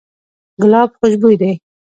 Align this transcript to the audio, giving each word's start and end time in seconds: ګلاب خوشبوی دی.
ګلاب 0.61 0.89
خوشبوی 0.99 1.35
دی. 1.41 1.51